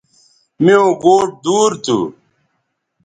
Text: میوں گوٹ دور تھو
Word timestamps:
میوں 0.63 0.89
گوٹ 1.03 1.29
دور 1.45 1.71
تھو 1.83 1.97